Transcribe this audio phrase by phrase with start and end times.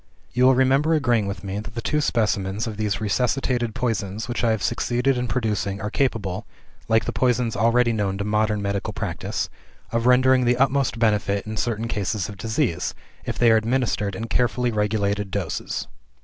[0.33, 4.43] "You will remember agreeing with me, that the two specimens of these resuscitated poisons which
[4.43, 6.47] I have succeeded in producing are capable
[6.87, 9.47] like the poisons already known to modern medical practice
[9.91, 12.95] of rendering the utmost benefit in certain cases of disease,
[13.25, 15.87] if they are administered in carefully regulated doses.